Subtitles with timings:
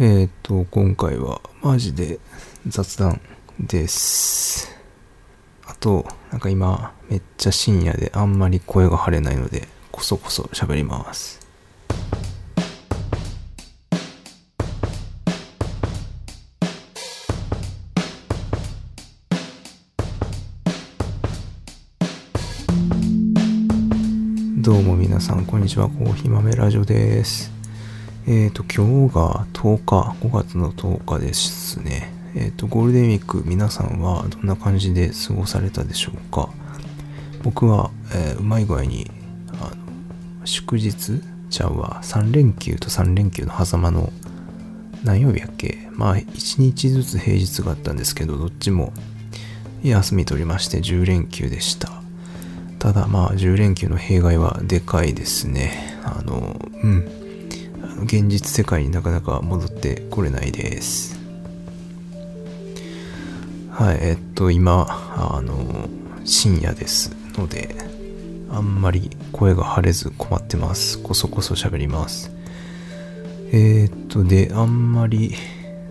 [0.00, 2.20] えっ、と、今回はマジで
[2.68, 3.20] 雑談
[3.58, 4.72] です。
[5.66, 11.40] あと、なんか今、めっちゃ深夜であんまり声が張れないので、こそこそ喋ります。
[24.58, 25.88] どうも皆さん、こんにちは。
[25.88, 27.57] コーヒー豆ラジオです。
[28.30, 32.12] えっ、と、今日が10日、5月の10日ですね。
[32.34, 36.50] えっ、と、ゴールデンウィーク、皆さんはどんな感じで過ごされたでしょうか？
[37.42, 39.10] 僕は、えーうまい具合に、
[39.54, 39.74] あ
[40.40, 44.12] の、祝日ちゃうわ、3連休と3連休の狭間の
[45.02, 45.88] 何曜日やっけ？
[45.92, 48.92] まあ、1日ずつ平日があったんですけど、どっちも
[49.82, 51.88] 休み取りまして10連休でした。
[52.78, 55.96] ただまあ10連休の弊害はでかいですね。
[56.04, 57.27] あの、うん。
[58.02, 61.18] 現実世界になかなか戻ってこれないです。
[63.70, 64.86] はい、えっと、今、
[65.16, 65.88] あの、
[66.24, 67.74] 深夜ですので、
[68.50, 70.98] あんまり声が張れず困ってます。
[70.98, 72.32] こそこそ喋ります。
[73.52, 75.34] えーっと、で、あんまり、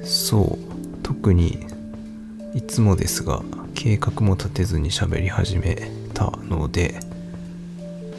[0.04, 1.66] そう、特に、
[2.54, 3.42] いつもですが、
[3.74, 7.00] 計画も立てずに喋り始めたので、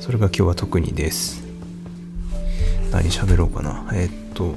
[0.00, 1.47] それが今日は特にです。
[2.90, 3.86] 何喋ろうかな。
[3.92, 4.56] えーっと、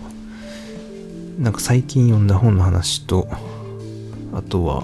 [1.39, 3.27] なんか最近読んだ本の話と、
[4.33, 4.83] あとは、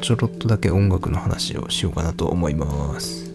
[0.00, 3.32] ちょろっとだけ音楽の話をしようかなと思います。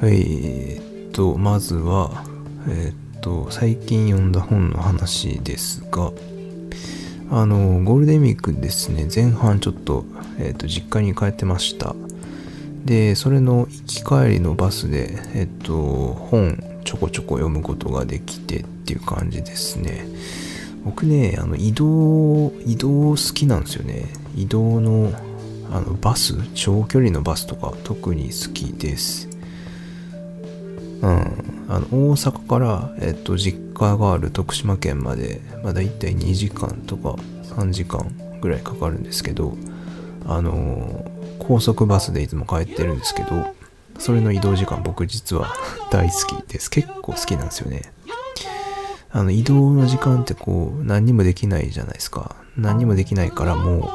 [0.00, 2.24] はい、えーっと、まずは、
[2.68, 6.12] えーっと、最近読んだ本の話ですが、
[7.30, 10.04] あの、ゴールデンウィークですね、前半ちょっと、
[10.38, 11.94] えっ、と、実家に帰ってました。
[12.84, 15.76] で、それの行き帰りのバスで、えっ、と、
[16.30, 20.06] 本ちょこちょこ読むことができてっていう感じですね。
[20.84, 24.06] 僕ね、あの、移動、移動好きなんですよね。
[24.36, 25.12] 移動の、
[25.72, 29.28] あの、バス、長距離のバスとか特に好きです。
[31.04, 31.10] うん、
[31.68, 38.10] あの大阪から、えっと、実家がある徳島県まで、まあ、大体2時間とか3時間
[38.40, 39.54] ぐらいかかるんですけど、
[40.26, 41.04] あの
[41.38, 43.54] 高速バスでいつも帰ってるんですけど、
[43.98, 45.52] それの移動時間僕実は
[45.90, 46.70] 大好きです。
[46.70, 47.92] 結構好きなんですよね。
[49.10, 52.34] あの移動の時間ってこう何にもできないじゃないですか。
[52.56, 53.90] 何にもできないからも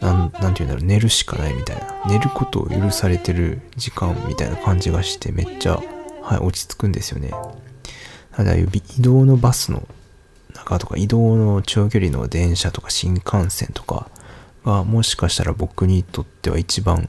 [0.00, 2.02] う、なん、なんて言うんだろう、寝るしかないみたいな。
[2.06, 5.80] 寝ることを許されてる時間みたいな感じがしてめっちゃ、
[6.22, 7.30] はい、落ち着くんですよね。
[8.32, 9.86] ただ、ああいう移動のバスの
[10.54, 14.08] 中とか、移動の長距離の電車とか新幹線とか
[14.64, 17.08] が、もしかしたら僕にとっては一番、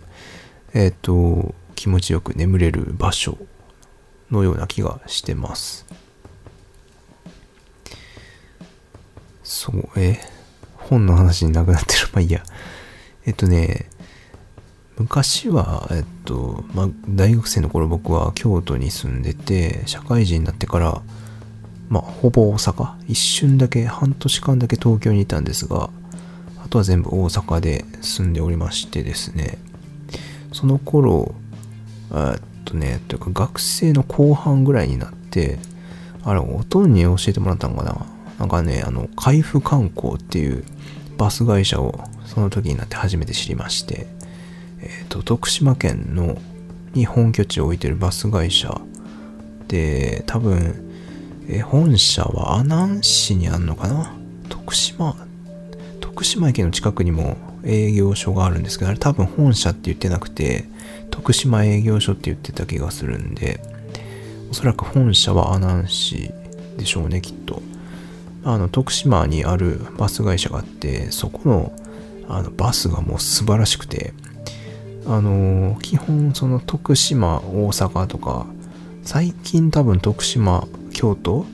[0.73, 3.37] えっ、と、気持ちよく眠れる場所
[4.31, 5.85] のような気がしてます。
[9.43, 10.19] そう、え、
[10.75, 12.07] 本の話になくなってる。
[12.13, 12.43] まあいいや。
[13.25, 13.89] えっとね、
[14.97, 21.01] 昔は、えっと、まあ、大学生の頃僕は京都に住んでて、社会人になってから、
[21.89, 22.93] まあ、ほぼ大阪。
[23.07, 25.89] 一瞬だけ、半年間だけ東京にいたんですが、
[26.63, 29.57] あとは全部大阪で住んでおりましてですね、
[30.53, 31.35] その頃、
[32.13, 35.59] えっとね、というか学生の後半ぐらいになって、
[36.23, 38.05] あれ、おとんに教えてもらったのかな？
[38.39, 40.63] なんかね、あの、海部観光っていう
[41.17, 44.07] バス会社をその時になって初めて知りまして、
[44.81, 46.37] えっ、と、徳島県の
[46.93, 48.81] に本拠地を置いてるバス会社
[49.67, 50.81] で、多分、
[51.47, 54.15] えー本社は阿南市にあんのかな？
[54.49, 55.15] 徳島、
[56.01, 60.65] 徳島駅の近くにも営業所があるんですけど、あれ多分本社って言ってなくて、
[61.11, 63.59] 徳島営業所って言ってた気がするんで、
[64.49, 66.31] おそらく本社は阿南市
[66.77, 67.61] でしょうね、きっと。
[68.43, 71.73] あの、徳島にあるバス会社があって、そこの、
[72.29, 74.13] あの、バスがもう素晴らしくて、
[75.07, 78.47] あのー基本その徳島、大阪とか、
[79.03, 81.45] 最近多分徳島、京都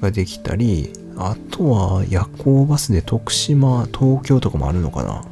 [0.00, 5.24] ができたり、あとは夜行バスで徳島、東京とかもあるのかな。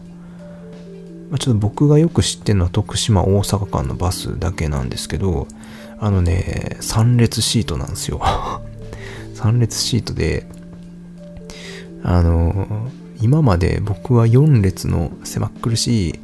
[1.32, 5.48] まあちょっと僕がよく知ってるのは徳島、大阪間のバスだけなんですけど、
[5.98, 8.20] あのね、3列シートなんですよ。
[9.36, 10.46] 3列シートで、
[12.02, 12.90] あの、
[13.22, 16.20] 今まで僕は4列の狭っ苦しい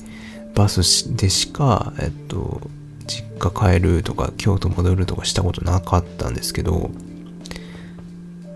[0.55, 2.61] バスでしか、えっと、
[3.07, 6.91] 実家帰るとか京都戻るとかしたことなかったんですけど、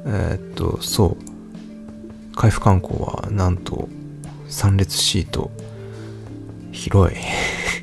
[0.04, 3.88] えっと、そう、海部観光はなんと
[4.50, 5.50] 3列シート、
[6.72, 7.18] 広い。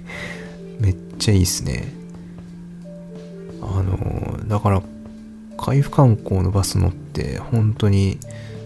[0.79, 1.93] めっちゃいいっすね。
[3.61, 4.81] あの、だから、
[5.57, 8.17] 海部観光のバス乗って本当に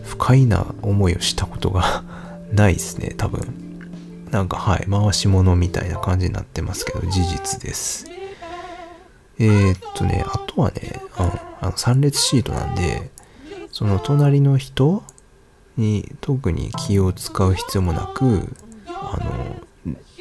[0.03, 2.03] 不快な思いをしたことが
[2.53, 3.47] ないですね、多分。
[4.31, 8.07] なんかはい、回し物みたいな感じになってますけど、事実です。
[9.39, 13.11] えー、っとね、あとはね、あの3列シートなんで、
[13.71, 15.03] その隣の人
[15.77, 18.55] に特に気を使う必要もなく、
[18.87, 19.62] あの、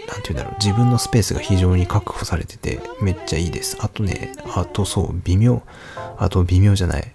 [0.08, 3.76] なんて言うんだろう、自分のスペースが非常に確保されてて、めっちゃいいです。
[3.80, 5.62] あとね、あとそう、微妙。
[6.18, 7.14] あと微妙じゃない。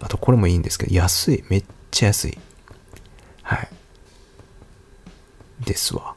[0.00, 1.44] あとこれもいいんですけど、安い。
[1.48, 2.38] めっちゃ安い。
[3.42, 3.68] はい。
[5.64, 6.14] ですわ。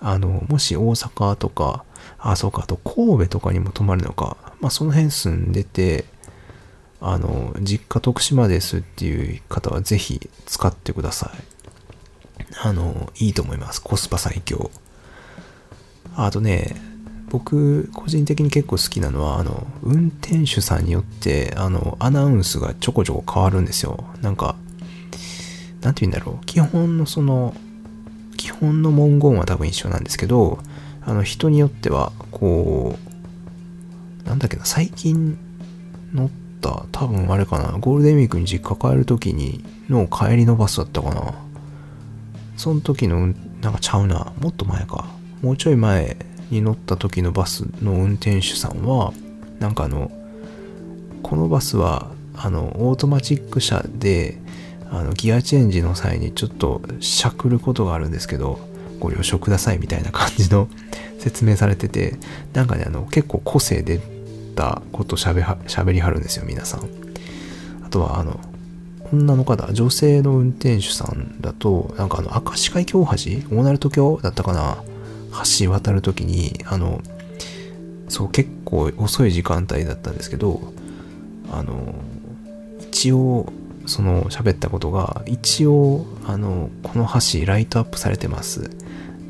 [0.00, 1.84] あの、もし大阪とか、
[2.18, 6.04] あ、そうか、あと神戸とかにも泊まるのか、まあその辺住んでて、
[7.00, 12.44] あの、実家徳島ですっていう方はぜひ使ってください。
[12.62, 13.80] あの、いいと思います。
[13.82, 14.70] コスパ最強。
[16.20, 16.74] あとね、
[17.30, 24.04] 僕、個人的に結構好きなのは、あの、運転手さんによって、あの、アナウンスがちょこちょこ変わるんですよ。
[24.20, 24.56] なんか、
[25.80, 26.44] なんて言うんだろう。
[26.44, 27.54] 基本のその、
[28.36, 30.58] 基本の文言は多分一緒なんですけど、
[31.02, 32.98] あの、人によっては、こ
[34.24, 35.38] う、なんだっけな、最近
[36.12, 36.30] 乗っ
[36.60, 41.34] た、多分あれかな、ゴールデンウィークに実家帰る時にの帰りのバスだったかな。
[42.56, 43.28] その時の、
[43.60, 45.17] なんかちゃうな、もっと前か。
[45.42, 46.16] もうちょい前
[46.50, 49.12] に乗った時のバスの運転手さんは、
[49.60, 50.10] なんかあの、
[51.22, 54.38] このバスは、あの、オートマチック車で、
[54.90, 58.58] あの、ギアチェンジの際にちょっとしゃくることがあるんですけど、
[58.98, 60.68] ご了承くださいみたいな感じの
[61.18, 62.16] 説明されてて、
[62.52, 64.00] なんかね、あの、結構個性出
[64.54, 66.80] たこと喋りはるんですよ、皆さん。
[67.84, 68.40] あとは、あの、
[69.12, 73.56] 女の方、女性の運転手さんだと、なんかあの、明石海峡大橋？
[73.56, 74.78] 大鳴門橋だったかな？
[75.60, 77.00] 橋渡るときに、あの、
[78.08, 80.72] そう結構遅い時間帯だったんですけど、
[81.50, 81.94] あの、
[82.90, 83.52] 一応、
[83.86, 88.70] その喋ったことが、一応、あの、この橋ライトアップされてます。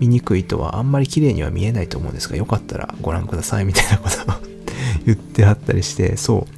[0.01, 4.35] 見にくいとはあんまり綺麗には見えないと思うんですが、よかったらご覧くださいみたいなことを
[5.07, 6.55] 言ってあったりして、そう、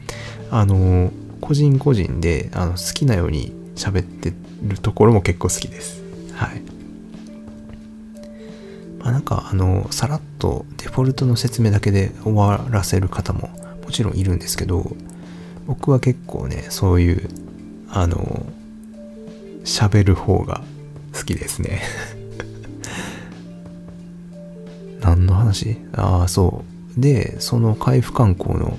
[0.50, 1.10] あの、
[1.40, 4.32] 個人個人であの好きなように喋って
[4.62, 6.02] るところも結構好きです。
[6.34, 6.62] はい。
[9.00, 13.50] まあ、なんかあのさらっとデフォルトの説明だけで終わらせる方も
[13.85, 14.94] もちろんいるんですけど
[15.67, 17.29] 僕は結構ねそういう
[17.91, 18.47] あの
[19.64, 20.62] 喋る方が
[21.14, 21.82] 好きですね。
[25.00, 25.79] 何の話？
[25.93, 26.64] ああそ
[26.97, 27.00] う。
[27.00, 28.79] でその海部観光の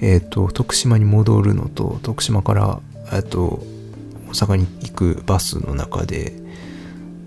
[0.00, 2.80] えっ、ー、と徳島に戻るのと徳島から
[3.12, 3.62] えっと
[4.28, 6.32] 大阪に行くバスの中で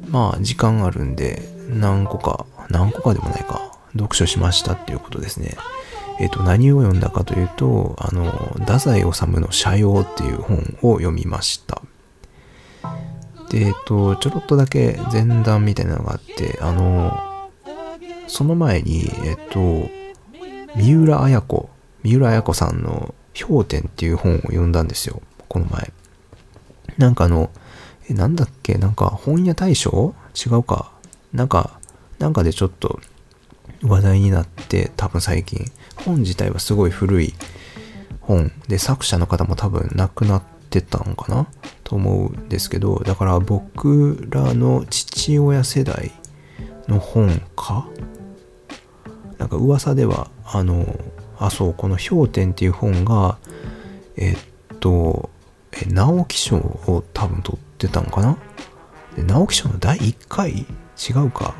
[0.10, 5.56] まあ時間あるんで何個か、何個かでもないか、読書しましたっていうことですね。
[6.20, 11.82] えっ、と、何を読んだかというと、あの、太宰治の社用っていう本を読みました。
[13.50, 17.50] で、えっ、と、ちょろっとだけ前段みたいなのがあって、あの、
[18.28, 19.90] その前に、えっ、と、
[20.76, 21.70] 三浦綾子、
[22.04, 25.92] 三浦綾子さんの氷点っていう本を読んだんですよ、この前。
[26.98, 27.50] なんかあの、
[28.10, 30.14] え、なんだっけなんか本屋大賞？
[30.34, 30.93] 違うか。
[31.34, 31.80] なんか、
[32.20, 33.00] なんかでちょっと
[33.82, 37.34] 話題になって、多分最近、本自体はすごい古い
[38.22, 38.52] 本。
[38.68, 41.48] で、作者の方も多分亡くなってたのかな？
[41.84, 46.12] と思うんですけど、だから僕らの父親世代
[46.88, 47.88] の本か？
[49.38, 51.00] なんか噂では、あの、
[51.38, 53.38] あ、そう、この氷点っていう本が、
[54.16, 54.38] えっ
[54.80, 55.30] と、
[55.72, 58.38] え、直木賞を多分取ってたのかな？
[59.16, 60.66] で直木賞の第1回
[60.98, 61.56] 違うか。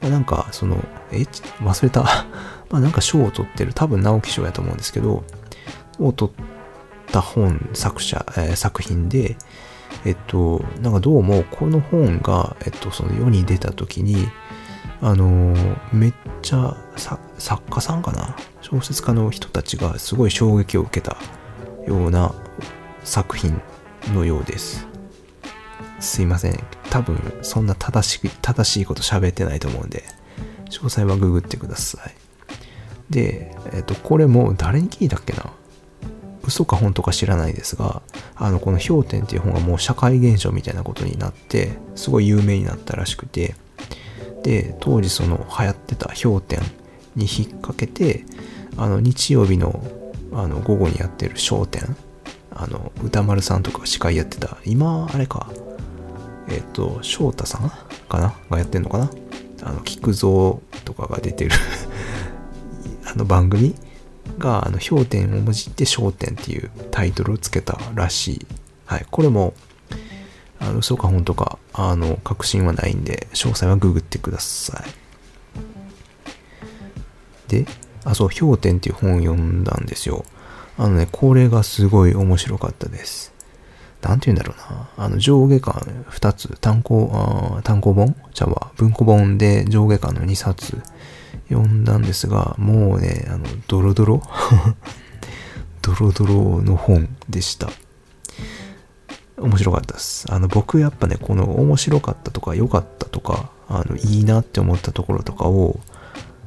[0.00, 0.76] まあ、なんか、その、
[1.10, 1.22] え、
[1.60, 2.02] 忘れた。
[2.70, 5.24] まあなんか賞を取ってる、多分直木賞やと思うんですけど、
[5.98, 6.44] を取っ
[7.12, 9.36] た本、作者、えー、作品で、
[10.04, 14.28] えっと、なんかどうもこの本が、えっと、その世に出た時に、
[15.00, 16.76] あのー、めっちゃ
[17.38, 18.36] 作家さんかな？
[18.60, 21.16] 小説家の人たちがすごい衝撃を受けた
[21.86, 22.34] ような
[23.02, 23.60] 作品
[24.12, 24.93] のようです。
[26.04, 26.62] すいません。
[26.90, 30.04] 多分、そんな正しい、正しいこと喋ってないと思うんで、
[30.70, 32.14] 詳細はググってください。
[33.10, 35.50] で、えっ、と、これも誰に聞いたっけな？
[36.46, 38.02] 嘘か本とか知らないですが、
[38.36, 43.54] あの、この氷点っていう本がもう社会現象みたいなことになって、すごい有名になったらしくて、
[44.42, 46.60] で、当時その流行ってた氷点
[47.16, 48.24] に引っ掛けて、
[48.76, 49.82] あの、日曜日の
[50.32, 51.96] あの午後にやってる商店、
[52.50, 55.48] あの、歌丸さんとか司会やってた、今、あれか、
[56.48, 57.70] えっ、ー、と、翔太さん
[58.08, 58.34] かな？
[58.50, 59.10] がやってんのかな？
[59.62, 61.50] あの、菊蔵とかが出てる
[63.06, 63.74] あの番組
[64.38, 68.46] が、あの、氷点をもじって焦点っていうタイトルをつけたらしい。
[68.86, 69.06] はい。
[69.10, 69.54] これも、
[70.60, 74.82] あの嘘か本当か、あの、確信はないんで、詳細はググってくださ
[77.48, 77.50] い。
[77.50, 77.66] で、
[78.04, 80.24] あ、そう、氷点っていう本を読んだんですよ。
[80.78, 83.33] あのね、これがすごい面白かったです。
[84.04, 84.88] なんて言うんだろうな。
[85.06, 87.10] あの、上下巻2つ、単行、
[87.58, 88.14] あ単行本？
[88.34, 90.82] じゃあ、文庫本で上下巻の2冊
[91.48, 94.22] 読んだんですが、もうね、あの、ドロドロ？
[95.80, 97.70] ドロドロの本でした。
[99.38, 100.26] 面白かったです。
[100.30, 105.80] あの、僕やっぱね、この面白かったとか良かったとか、あの、いいなって思ったところとかを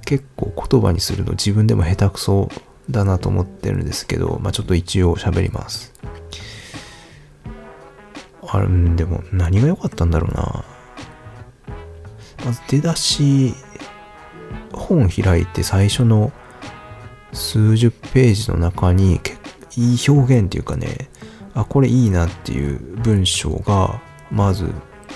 [0.06, 2.50] 結構言葉にするの自分でも下手くそ
[2.90, 5.94] だなと思ってるんですけど、まあちょっと一応喋ります。
[8.48, 10.63] あれ、でも何が良かったんだろうな。
[12.46, 13.54] まず出だし、
[14.74, 16.32] 本開いて最初の
[17.34, 19.20] 数十ページの中に
[19.75, 21.10] いい表現っていうかね、
[21.54, 24.01] あ、これいいなっていう文章が
[24.32, 24.72] まず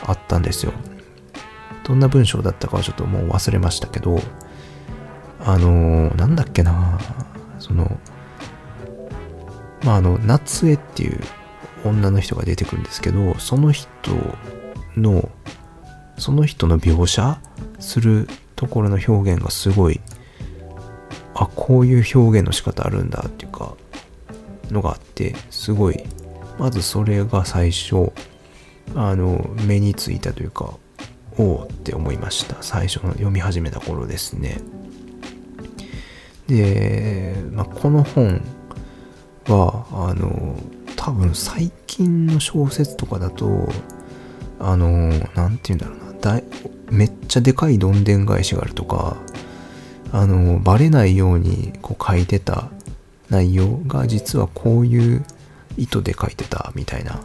[0.06, 0.74] あったんですよ。
[1.84, 4.20] どんな文章だったかはちょっともう忘れましたけど、
[5.40, 7.00] あのー、なんだっけな
[7.60, 8.00] その、
[9.84, 11.20] まあ、あの、夏江っていう
[11.84, 13.90] 女の人が出てくるんですけど、その人
[14.96, 15.30] の、
[16.18, 17.40] その人の描写
[17.80, 20.00] するところの表現がすごい、
[21.34, 23.76] あ、こういう表現の仕方あるんだっていうか、
[24.70, 26.04] のがあって、すごい、
[26.60, 28.12] まずそれが最初、
[28.96, 30.74] あの、目についたというか、
[31.38, 32.58] おおって思いました。
[32.62, 34.60] 最初の読み始めた頃ですね。
[36.48, 38.42] で、まあ、この本
[39.48, 40.56] は、あの、
[41.04, 43.68] 多分最近の小説とかだと、
[44.60, 46.42] あの、なんて言うんだろうな、だ
[46.92, 49.18] めっちゃでかいどんでん返しがあるとか、
[50.12, 52.70] あの、バレないようにこう書いてた
[53.32, 55.26] 内容が実はこういう
[55.76, 57.20] 意図で書いてたみたいな、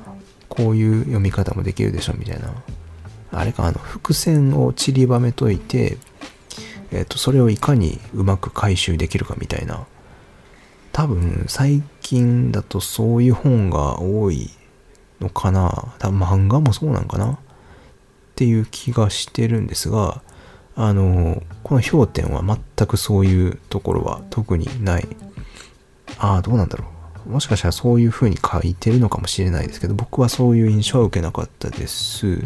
[0.49, 2.55] こういう読み方もできるでしょみたいな。
[3.31, 5.99] あれか、あの、伏線を散りばめといて、
[6.93, 9.87] えっ、と、それをいかにうまく回収できるかみたいな。
[10.97, 14.49] 多分、最近だとそういう本が多い
[15.21, 15.93] のかな。
[15.99, 17.39] 多分漫画もそうなんかなっ
[18.35, 20.23] ていう気がしてるんですが、
[20.75, 25.07] あの、この氷点は全くそういうところは特にない。
[26.17, 26.87] ああ、どうなんだろ
[27.27, 27.29] う。
[27.29, 32.39] もしかしたらそういう風に書いてるのかもしれないですけど、僕はそういう印象は受けなかったです。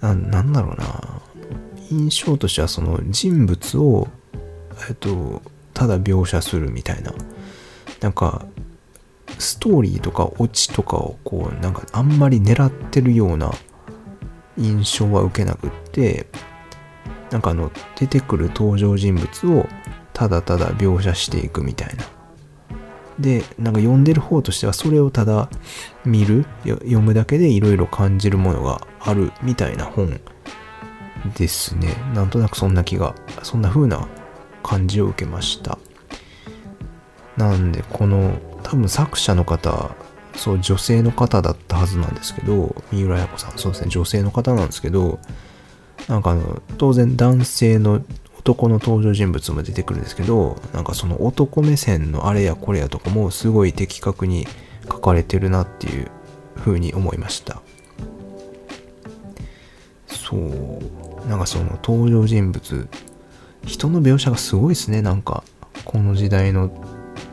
[0.00, 1.22] な、なんだろうな。
[1.88, 4.08] 印象としてはその人物を、
[4.88, 5.40] えっと、
[5.74, 7.12] ただ描写するみたいな。
[8.00, 8.44] なんか、
[9.38, 13.52] ストーリーとかオチとかをこう、なんかあんまり狙ってるような
[14.58, 16.26] 印象は受けなくって、
[17.30, 19.66] なんかあの、出てくる登場人物を
[20.12, 22.04] ただただ描写していくみたいな。
[23.18, 25.48] で、なんか読んでる方としてはそれをただ
[26.04, 30.20] 見る、読むだけでいろいろ感じるものがあるみたいな本
[31.36, 31.94] ですね。
[32.14, 34.06] なんとなくそんな気が、そんな風な
[34.62, 35.78] 感じを受けました。
[37.36, 39.90] なんで、この、多分作者の方、
[40.36, 45.18] そう、女性の方だったはずなんですけど、三浦綾子さん、そうですね、女性の方なんですけど、
[46.08, 48.02] なんかあの、当然男性の
[48.38, 54.48] 男の登場人物も出てくるんですけど、なんかその男目線のあれやこれやとかもすごい的確に
[54.90, 56.10] 書かれてるなっていう
[56.56, 57.62] 風に思いました。
[60.08, 61.28] そう。
[61.28, 62.88] なんかその登場人物
[63.64, 65.44] 人の描写がすごいですねなんか。
[65.84, 66.70] この時代のっ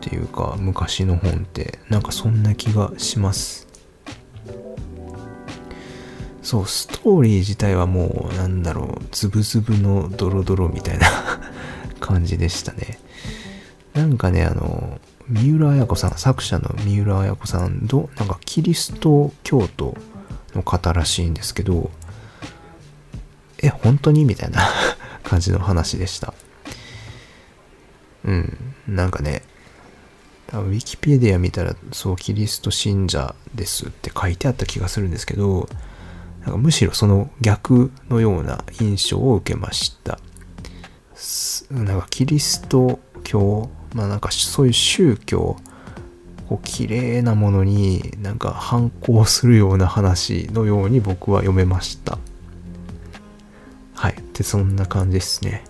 [0.02, 1.80] ていうか昔の本って。
[1.90, 3.68] なんかそんな気がします。
[6.42, 9.06] そうストーリー自体はもうなんだろう。
[9.12, 11.08] ズブズブのドロドロみたいな
[12.00, 13.00] 感じでしたね。
[13.94, 19.96] なんかねあの三浦綾子さん作者の三浦綾子さんとなんかキリスト教徒
[20.56, 21.92] の方らしいんですけど
[23.62, 24.26] え、本当に？
[24.26, 24.62] みたいな。
[25.30, 26.34] 感じの話でした。
[28.26, 28.58] うん。
[28.88, 29.44] なんかね、
[30.52, 35.70] ウィキペディア見たら、そう、キリスト信者ですって書いてあった気がするんですけど、
[36.42, 40.20] なんかむしろその逆のような印象を受けました。
[41.70, 45.58] なんかキリスト教、まあなんかそういう宗教、
[46.48, 52.18] こう綺麗なものになんか反抗するような話のように僕は読めました。
[54.00, 54.16] はい。
[54.34, 55.62] で、そんな感じですね。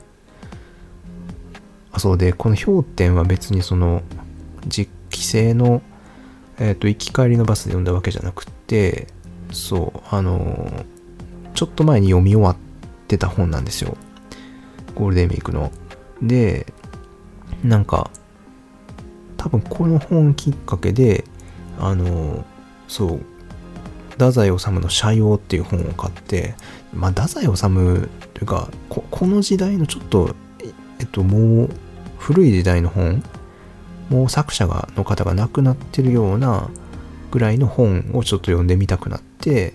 [1.91, 4.03] あ、そうで、この氷点は別にその、
[4.67, 5.81] 実機性の、
[6.59, 9.07] えっ、ー、と、行き帰りのバスで読んだわけじゃなくて、
[9.51, 10.85] そう、あの
[11.55, 12.55] ちょっと前に読み終わっ
[13.07, 13.97] てた本なんですよ。
[14.93, 15.71] ゴールデンウィークの。
[16.21, 16.71] で、
[17.63, 18.11] なんか、
[19.37, 21.23] 多分この本きっかけで
[21.79, 22.45] あの
[22.87, 23.21] そう
[24.19, 26.55] 太宰治の「社用」っていう本を買って
[26.93, 27.61] まあ太宰治
[28.33, 30.35] というかこの時代のちょっと
[30.99, 31.69] えっともう
[32.17, 33.23] 古い時代の本
[34.09, 36.69] もう作者がの方が亡くなってるような
[37.31, 39.73] ぐらいの本をちょっと読んでみたくなって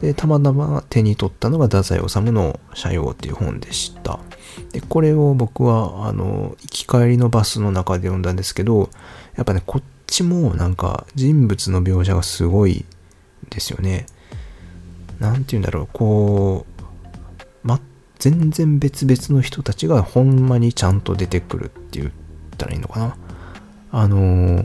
[0.00, 4.18] でたまたま手に取ったのが太宰治の「社用」っていう本でした。
[4.72, 8.90] でこれを僕はあの行き帰りのバスの中で読んだんですけど
[9.36, 12.84] やっぱねこっちもなんか人物の描写がすごい
[13.50, 14.06] ですよね。
[15.18, 15.88] 何て言うんだろう。
[15.92, 16.66] こ
[17.64, 17.80] う、ま、
[18.18, 22.12] 全然別々の人たちがほんまにちゃんと出てくるって言っ
[22.56, 23.16] たらいいのかな。
[23.90, 24.64] あの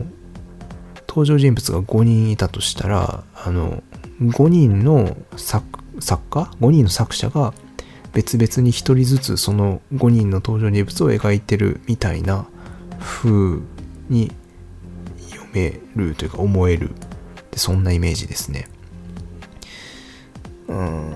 [1.08, 3.82] 登場人物が5人いたとしたらあの
[4.20, 5.64] 5人の作
[6.00, 7.54] 作家？5人の作者が
[8.12, 12.46] 別々に1人ずつその5人の登場人物を描いてるみたいな
[13.00, 13.60] 風
[14.08, 14.32] に
[15.30, 16.90] 読めるというか思える
[17.54, 18.68] でそんなイメージですね。
[20.66, 21.10] うん。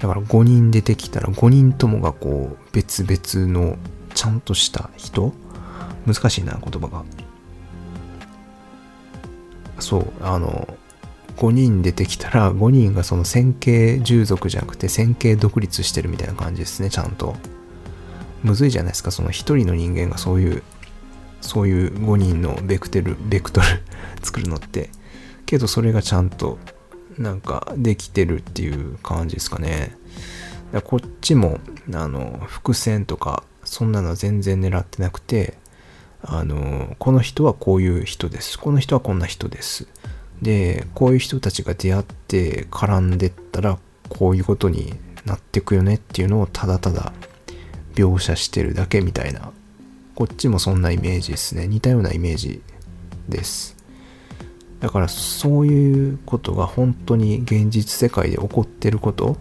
[0.00, 3.78] だから5人出てきたら5人ともがこう別々の
[4.12, 5.32] ちゃんとした人？
[6.04, 7.04] 難しいな言葉が。
[9.78, 10.66] そうあの
[11.36, 17.36] 5人出てきたら5人がその線形従属じゃなくて線形独立してるみたいな感じですねちゃんと。
[18.42, 20.64] むずいじゃないですかその1人の人間がそういう
[21.42, 23.66] そういう5人のベクテルベクトル
[24.22, 24.88] 作るのって
[25.44, 26.58] けどそれがちゃんと
[27.18, 29.96] なんかできてるっていう感じですかね。
[30.84, 31.60] こっちも
[31.92, 35.58] あの伏線とかそんなの全然狙ってなくて
[36.22, 38.58] あのこの人はこういう人です。
[38.58, 39.86] この人はこんな人です。
[40.40, 44.94] でこういう人たちが出会って絡んでったらこういうことに
[45.24, 47.12] なってくよねっていうのをただただ
[47.94, 49.52] 描写してるだけみたいな
[50.22, 52.62] こっちもそんなイメージですね似たようなイメージ
[53.28, 53.76] です
[54.78, 59.36] だからそういうことが本当に現実世界で起こってること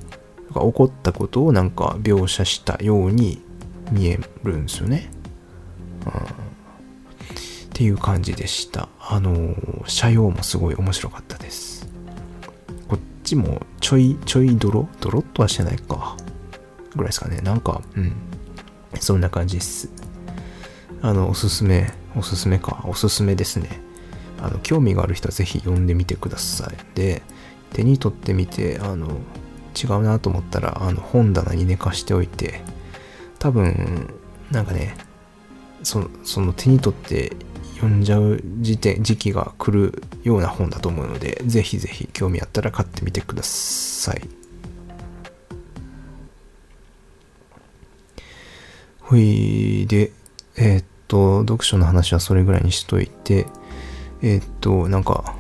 [0.50, 3.44] 起こったことをなんか描写したように
[3.92, 5.12] 見えるんですよね。
[6.08, 6.16] うん、っ
[7.74, 8.90] ていう感じでした。
[9.00, 11.88] あの、社用もすごい面白かったです。
[12.88, 14.90] こっちもちょいちょいドロ？
[15.00, 16.18] ドロとはしてないか。
[16.96, 17.40] ぐらいですかね。
[17.42, 18.14] なんか、うん。
[19.00, 19.90] そんな感じです。
[21.02, 22.84] あの、おすすめ、おすすめか。
[22.88, 23.82] おすすめですね。
[24.40, 26.96] あの、興味がある人はぜひ読んでみてください。
[26.96, 27.22] で、
[27.74, 29.20] 手に取ってみて、あの、
[29.82, 32.62] 違うなと思ったら、あの、本棚に寝かしておいて、
[33.40, 34.14] 多分、
[34.52, 34.96] なんかね、
[35.84, 37.36] そその手に取って
[37.76, 44.22] 読んじゃう時点、時期が来るような本だと思うので、ぜひぜひ興味あったら買ってみてください。
[49.00, 50.12] ほい、で、
[50.58, 53.46] えー、っと、読書の話はそれぐらいにしといて、
[54.22, 55.36] えー、っと、なんか、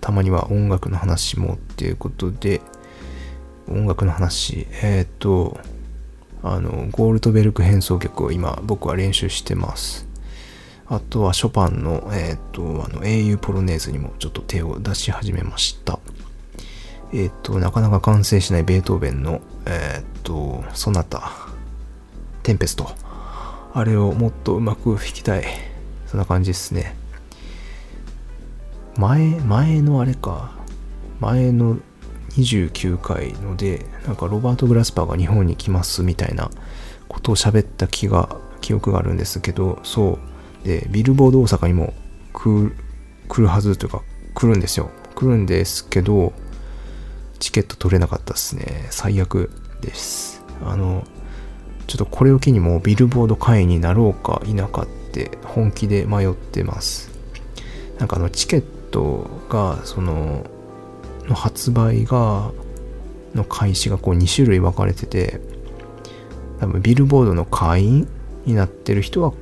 [0.00, 2.60] たまには音楽の話もっていうことで、
[3.68, 5.60] 音楽の話、えー、っと、
[6.42, 10.08] あの、ゴールドベルク変奏曲を今僕は練習してます。
[10.86, 16.00] あとはショパンの、えっ、と、あの、英雄ポロネーズにもちょっと手を出し始めました。
[17.12, 21.30] えっ、と、なかなか完成しないベートーベンの、えっ、と、ソナタ、
[22.42, 23.03] テンペスト。
[23.76, 25.44] あれをもっとうまく弾きたい。
[26.06, 26.94] そんな感じですね。
[28.96, 30.52] 前、前のあれか。
[31.18, 31.78] 前の
[32.30, 36.50] 29回ので、なんかロバート・グラスパーが日本に来ますみたいな
[37.08, 40.20] ことを喋った気が、記憶があるんですけど、そ
[40.62, 40.66] う。
[40.66, 41.94] で、ビルボード大阪にも
[42.32, 42.72] 来
[43.38, 44.02] るはずというか、
[44.34, 44.90] 来るんですよ。
[45.16, 46.32] 来るんですけど、
[47.40, 48.86] チケット取れなかったですね。
[48.90, 50.44] 最悪です。
[50.64, 51.04] あの、
[51.86, 57.10] ちょっとこれを機にもうビルボード会員になろうか否かって本気で迷ってます。
[57.98, 60.46] なんかあのチケットがその
[61.28, 62.52] の発売が、
[63.34, 65.40] の開始がこう2種類分かれてて、
[66.60, 68.08] 多分ビルボードの会員
[68.44, 69.32] になってる人は、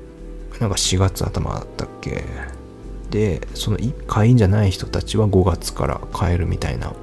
[0.61, 2.24] なんか4月頭だったっけ？
[3.11, 6.94] で、その会員じゃない人たちは5月から買えるみたいな、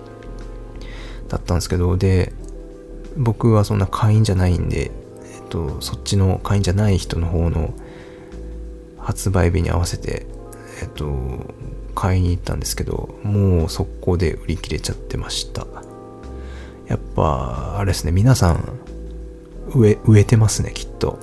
[1.28, 2.34] だったんですけど、で、
[3.18, 4.92] 僕はそんな会員じゃないんで、
[5.50, 7.74] と、そっちの会員じゃない人の方の
[8.98, 10.26] 発売日に合わせて、
[10.82, 11.54] えっと、
[11.96, 15.66] 買いに行ったんですけど、もう速攻で売り切れちゃってました。
[16.88, 18.80] やっぱ、あれですね、皆さん、
[19.76, 21.20] 植え、植えてますね、きっと。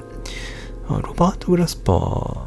[0.89, 2.47] ロバート・グラスパー、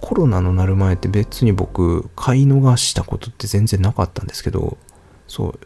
[0.00, 4.78] コロナのなる前って別に僕、買い逃したことって全然なかったんですけど、
[5.26, 5.58] そう、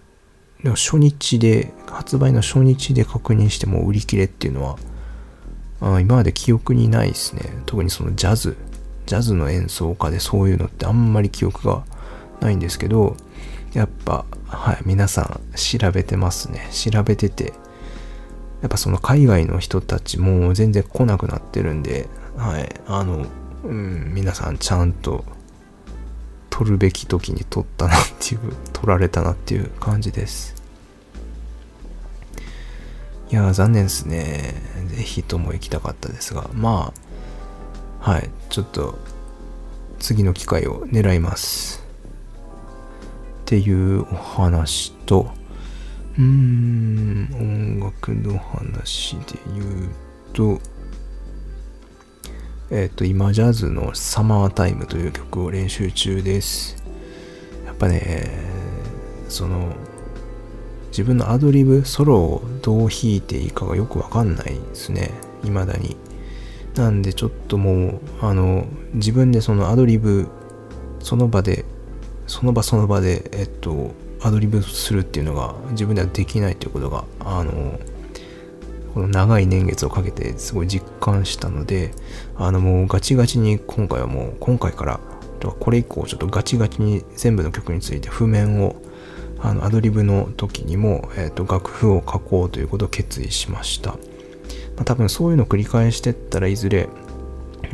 [0.62, 4.76] でも初日で、発売の初日で確認しても売り切れっていうのは、
[5.82, 7.52] あ今まで記憶にないですね。
[7.66, 8.56] 特にそのジャズ、
[9.06, 11.84] ジャズの演奏家でそういうのってあんまり記憶が
[12.40, 13.16] ないんですけど、
[13.74, 16.68] やっぱ、はい、皆さん調べてますね。
[16.70, 17.52] 調べてて、
[18.60, 23.26] やっぱその海外の人たちも全然来なくなってるんで、はい、あの、
[23.64, 25.24] うん、皆さんちゃんと
[26.48, 28.40] 撮るべき時に撮ったなっていう、
[28.72, 30.61] 撮られたなっていう感じです。
[33.32, 34.52] いや残念ですね。
[34.88, 36.92] ぜひとも行きたかったですが、ま
[38.02, 38.98] あ、はい、ちょっと、
[39.98, 41.82] 次の機会を狙います。
[43.40, 45.30] っていうお話と、
[46.18, 49.88] うーん、音楽の話で言う
[50.34, 50.60] と、
[52.70, 56.84] えっ、ー、と、今、ジャズのサマータイムという曲を練習中です。
[57.64, 58.30] やっぱね、
[59.30, 59.72] その、
[60.92, 65.10] 自分のアドリブ、ソロをどう弾いていいかがよくわかんないですね。
[65.42, 65.96] 未だに。
[66.74, 70.28] なんでちょっともう、あの、自分でそのアドリブ、
[71.00, 71.64] その場で、
[72.26, 77.80] その場その場で、えっと、アドリブするっていうのが自分ではできないということが、あの、
[78.92, 81.92] この長い年月をかけてすごい実感したので、
[82.36, 85.00] あのもうガチガチに今回はもう、今回から、
[85.40, 88.76] これ以降ちょっとガチガチに全部の曲について譜面を
[89.42, 93.98] あのアドリブの時にも、えーと、楽譜を書こうということを決意しました、ま
[94.82, 96.88] あ、多分そういうのを繰り返してったらいずれ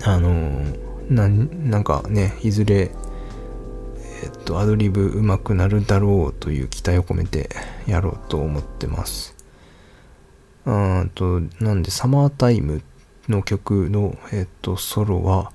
[0.04, 7.50] あのー、ななんかねいずれえっ、ー、とアドリブ上手くなるだろうという期待を込めて
[7.86, 9.38] やろうと思ってます。
[10.68, 10.70] う
[11.04, 12.82] んと、なんで、サマータイム
[13.26, 15.50] の曲の、えっと、ソロは、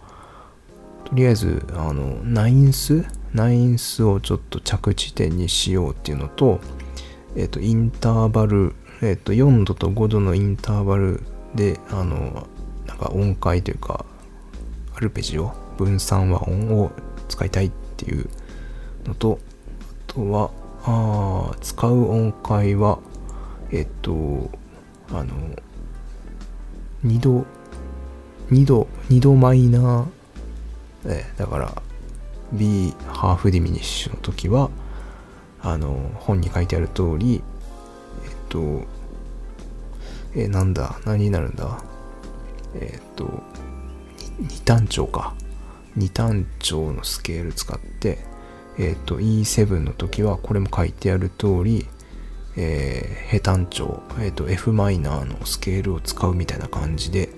[1.06, 6.60] とりあえず、あの、ナインスナインスをちょっと着地点にしようっていうのと、
[7.36, 11.22] えっと、インターバル、えっと、4度と5度のインターバル
[11.56, 12.48] で、あの、
[12.86, 14.06] なんか音階というか、
[14.96, 16.91] アルペジオ、分散和音を
[17.28, 18.30] 使いたいっていう
[19.06, 19.39] のと、
[20.10, 20.52] あとは、
[20.86, 23.00] あ使う音階は、
[23.72, 24.50] えっと、
[25.12, 25.34] あの
[27.06, 27.46] 2度
[28.52, 31.82] 2度2度マイナー、えだから
[32.54, 34.70] B half diminish の時は
[35.62, 37.44] あの本に書いてある通り
[38.26, 38.82] えっと
[40.36, 41.84] えなんだ何になるんだ？
[42.76, 43.26] えっと
[44.42, 45.36] 2単調か
[45.98, 48.20] 2単調のスケール使って
[48.78, 51.88] えっと E7 の時はこれも書いてある通り
[52.56, 57.30] えー、平坦調、えーと、F マイナーのスケールを使うみたいな感じで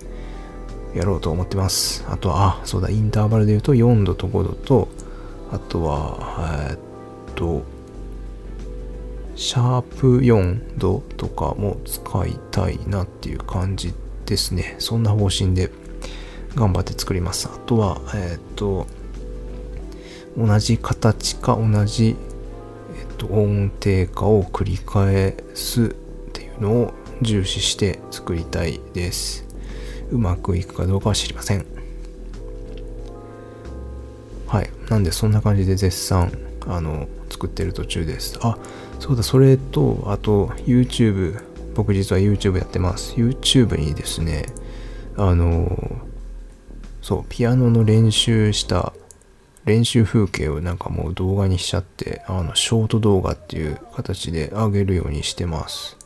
[0.94, 2.04] やろうと思ってます。
[2.08, 4.88] あとは、あ、そうだ、インターバルで言うと4度と5度と、
[5.52, 7.62] あとは、え、っと、
[9.34, 13.92] シャープ4度とかも使いたいなっていう感じ
[14.24, 14.76] ですね。
[14.78, 15.70] そんな方針で
[16.54, 17.48] 頑張って作ります。
[17.52, 18.86] あとは、え、っと、
[20.36, 22.16] 同じ形か同じ
[22.98, 25.88] えっと音程化を繰り返すっ
[26.32, 29.46] ていうのを重視して作りたいです。
[30.10, 31.85] うまくいくかどうかは知りません。
[34.46, 34.70] はい。
[34.88, 36.32] なんでそんな感じで絶賛、
[36.66, 38.38] あの、作ってる途中です。
[38.42, 38.56] あ、
[39.00, 41.42] そうだ、それと、あと YouTube、
[41.74, 43.14] 僕実は YouTube やってます。
[43.14, 44.46] YouTube にですね、
[45.16, 46.00] あの、
[47.02, 48.92] そう、ピアノの練習した
[49.66, 55.96] 練習風景をなんかもう動画にしちゃって、あの、ショート動画っていう形で上げるようにしてます。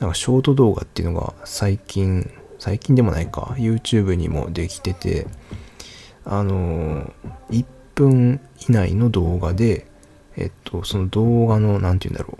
[0.00, 5.28] なんかショート動画っていうのが最近、最近でもないか、YouTube にもできてて、
[6.24, 7.12] あの、
[7.50, 9.86] 1分以内の動画で、
[10.36, 12.38] えっと、その動画の、なんて言うんだろ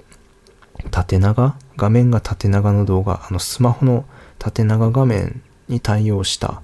[0.84, 1.56] う、縦長？
[1.76, 4.04] 画面が縦長の動画、あの、スマホの
[4.38, 6.62] 縦長画面に対応した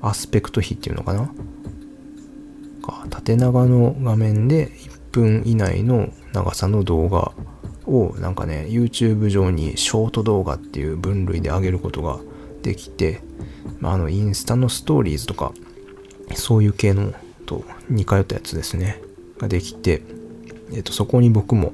[0.00, 1.30] アスペクト比っていうのかな？
[3.10, 7.32] 縦長の画面で1分以内の長さの動画
[7.86, 12.20] をなんかね YouTube 上にショート動画っていう分類で上げることが
[12.62, 13.20] できて、
[13.80, 15.52] まあ、あのインスタのストーリーズとか
[16.34, 17.12] そういう系の
[17.46, 19.00] と似通ったやつですね
[19.38, 20.02] ができて、
[20.72, 21.72] えっと、そこに僕も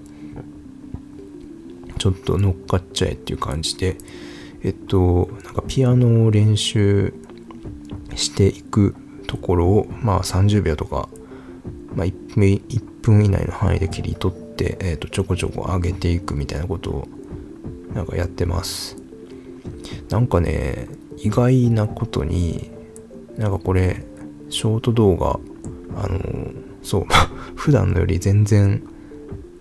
[1.99, 3.97] ちょっと乗っかっちゃえっていう感じで
[4.62, 7.15] えっとなんかピアノを練習
[8.17, 8.95] していく
[9.27, 11.09] ところを、まあ30秒とか、
[11.95, 17.09] まあ1分 ,1 分以内の範囲で切り取って、えっ、と、ちょこちょこ上げていくみたいなことを、
[17.95, 18.97] なんかやってます。
[20.11, 22.71] なんかね、意外なことに、
[23.38, 24.05] なんかこれ、
[24.53, 25.41] ショート動画、
[25.97, 26.21] あの、
[26.83, 27.07] そう、
[27.57, 28.83] 普段のより全然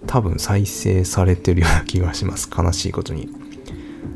[0.06, 2.50] 多分再生されてるような気がします。
[2.56, 3.30] 悲しいことに。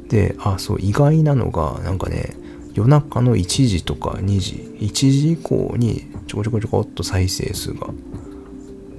[0.09, 2.35] で、あ、そう、意外なのが、なんかね、
[2.75, 7.87] 夜中の1時とか2時1時以降にちょこちょこちょこっと再生数が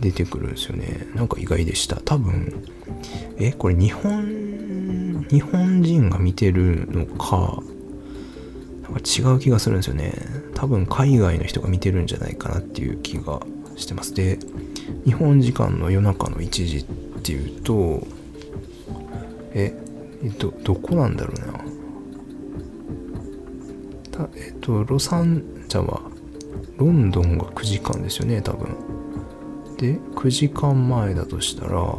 [0.00, 2.64] 出てくるんですよねなんか意外でした多分
[3.36, 7.62] えこれ日本日本人が見てるのか
[8.88, 10.14] なんか違う気がするんですよね。
[10.54, 13.40] 多分海外の人が見てるんじゃないかなっていう気が
[13.76, 14.14] してます。
[14.14, 14.38] で
[15.04, 16.82] 日本時間の夜中の1時っ
[17.22, 18.06] ていうと
[19.52, 19.76] え
[20.22, 21.46] えっとどこなんだろうな。
[24.12, 26.00] たえっとロサンじゃは
[26.76, 28.68] ロンドンが9時間ですよね多分。
[29.78, 31.98] で9時間前だとしたら、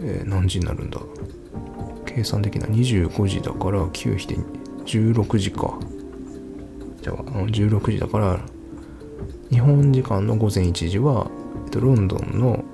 [0.00, 0.98] えー、何時になるんだ？
[2.06, 4.36] 計算できな25時だから9比で
[4.98, 5.78] 16時か。
[7.00, 8.40] じゃあ16時だから
[9.50, 11.30] 日本時間の午前1時は、
[11.64, 12.64] えっと、ロンドンの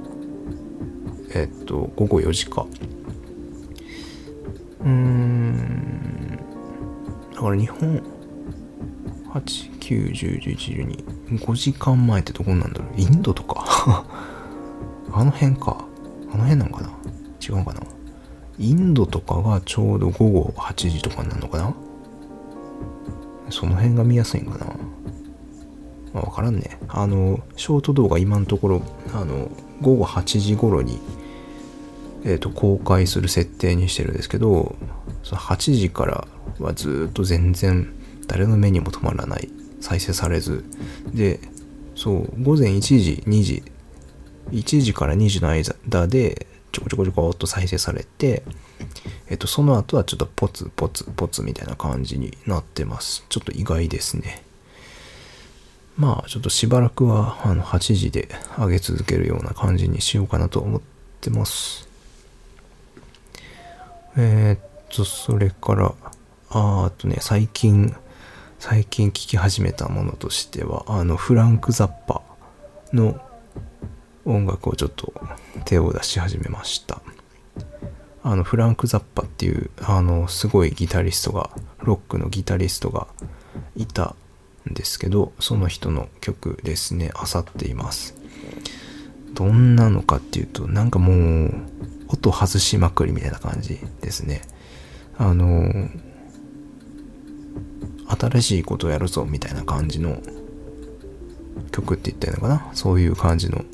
[1.35, 2.67] えっと午後4時か。
[4.81, 6.39] うーん。
[7.35, 8.03] だから日本
[9.33, 13.01] 8、9、10、11、12、5時間前ってどこなんだろう？
[13.01, 14.05] インドとか？
[15.13, 15.85] あの辺か。
[16.33, 16.91] あの辺なんかな？
[17.41, 17.81] 違うかな？
[18.59, 21.75] インドとかがちょうど午後8時とかになるのかな？
[23.51, 24.67] その辺が見やすいんかな
[26.15, 26.79] まあ、わからんね。
[26.89, 28.83] あの、ショート動画今のところ、
[29.13, 29.51] あの、
[29.83, 30.99] 午後8時頃に、
[32.25, 34.75] えっ、ー、と、公開する設定にしてるんですけど、
[35.23, 36.27] その8時から
[36.59, 37.93] はずっと全然
[38.27, 39.49] 誰の目にも止まらない
[39.81, 40.65] 再生されず
[41.13, 41.41] で
[41.95, 43.63] そう午前1時2時
[44.51, 48.43] 1時から2時の間でちょこちょこちょこっと再生されて
[49.31, 53.25] えっとその後はちょっとポツポツポツみたいな感じになってます。
[53.29, 54.43] ちょっと意外ですね。
[55.97, 60.81] まあちょっとしばらくはあの8時で上げ続けるような感じにしようかなと思っ
[61.21, 61.89] てます。
[64.17, 65.95] えー、っとそれから
[66.51, 67.95] ああとね最近
[68.59, 72.23] 最近聴き始めたものとしてはあのフランク・ザッパ
[72.93, 73.21] の
[74.25, 75.13] 音楽をちょっと
[75.65, 77.01] 手を出し始めました。
[78.31, 81.49] あのフランク・ザッパっていうあのすごいギタリストが
[81.83, 83.07] ロックのギタリストが
[83.75, 84.15] いた
[84.71, 88.15] んですけどその人の曲ですね漁っています。
[89.33, 91.55] どんなのかっていうとなんかもう
[92.09, 94.43] 音外しまくりみたいな感じですね。
[95.17, 95.89] あの
[98.09, 100.21] 新しいことをやるぞみたいな感じの
[101.73, 102.75] 曲って言ったらいいのかな？
[102.75, 103.65] そういう感じの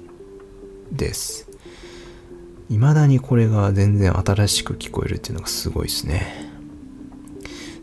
[0.93, 1.49] です。
[2.69, 6.53] 未だにこれが全然新しく聞こえるっていうのがすごいですね。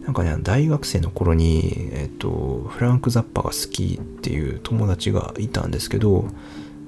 [0.04, 6.26] なんかね大学生の頃にえっとフランク・ザッパが好きっていう友達がいたんですけど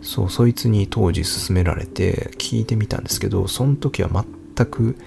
[0.01, 4.09] そうそいつに当時勧められて聞いてみたんですけどその時は
[4.55, 4.97] 全く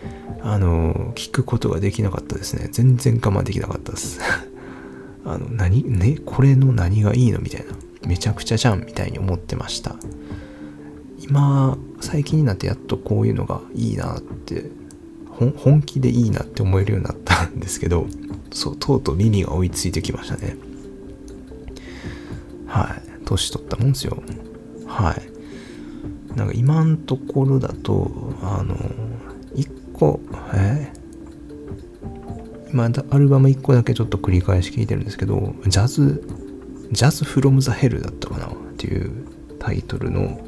[0.42, 2.68] あの聞くことができなかったですね。
[2.70, 4.20] 全然我慢できなかったです。
[5.26, 5.82] あの何？
[5.84, 7.40] ねこれの何がいいの？
[7.40, 7.66] みたいな。
[8.06, 9.96] めちゃくちゃじゃんみたいに思ってました。
[11.18, 14.70] 今最近になってやっとこういうのがいいなって
[15.56, 18.06] 本気でいいなって思えるようになったんですけど
[18.52, 20.56] そうとうとう耳が追いついてきましたね。
[22.66, 23.24] はい。
[23.24, 24.22] 年取ったもんですよ。
[24.86, 26.36] はい。
[26.36, 28.76] なんか今んところだとあの
[29.54, 30.20] 一個
[30.54, 30.92] え？
[32.72, 36.22] 今アルバム1個だけちょっと繰り返し聴いてるんですけどジャズ
[36.92, 39.26] ジャズフロムザヘルだったかなっていう
[39.58, 40.38] タイトルの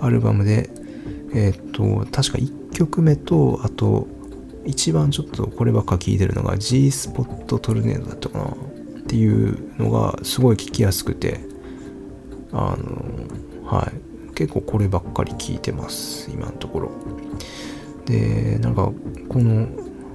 [0.00, 0.70] アルバムで
[1.34, 4.06] えっ、と確か1曲目とあと
[4.64, 11.40] 一番ちょっとこればっか聴いてるのが G スポットトルネードだったかなっていうのがすごい聴きやすくて
[12.52, 14.08] あのはい。
[14.34, 16.90] 結構こればっかり聴いてます今のところ。
[18.06, 18.92] でなんか
[19.28, 19.66] この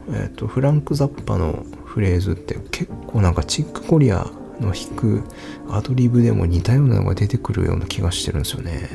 [0.10, 5.24] えーと、フランク・ザッパのフレーズって結構なんかチック・コリアの弾く
[5.70, 8.90] アドリブでも似たようなのが出てくるような気がしてるんですよね。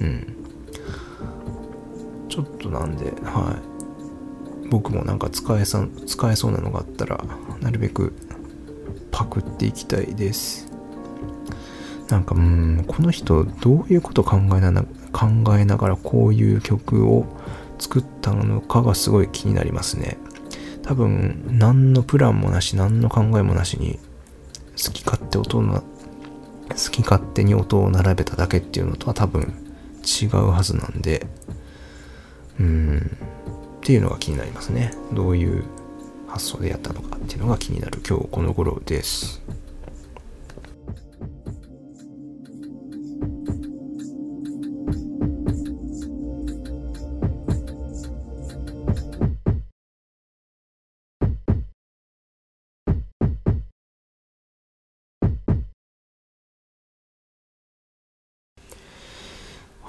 [0.00, 0.33] うん。
[2.34, 3.56] ちょっとなんでは
[4.66, 4.68] い。
[4.68, 7.24] 僕もなんか使えさ使えそうなのがあったら
[7.60, 8.12] なるべく
[9.12, 10.68] パクっていきたいです。
[12.08, 17.24] なんかうんこの人どういうこと考えな考えながらこういう曲を
[17.78, 20.18] 作ったのかがすごい気になりますね。
[20.82, 24.00] 多分、何のプランもなし、何の考えもなしに、
[24.72, 25.82] 好き勝手音の、
[26.70, 29.54] 好き勝手に音を並べただけっていうのとは多分
[30.04, 31.26] 違うはずなんで、
[32.60, 33.18] うん
[33.78, 35.64] っていうのが気になりますねどういう
[36.28, 39.42] 発想でやったのかっていうのが気になる今日この頃です